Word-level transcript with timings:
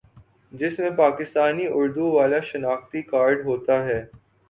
جس 0.51 0.79
میں 0.79 0.89
پاکستانی 0.97 1.67
اردو 1.71 2.11
والا 2.11 2.39
شناختی 2.43 3.01
کارڈ 3.03 3.45
ہوتا 3.45 3.83
ہے 3.85 4.03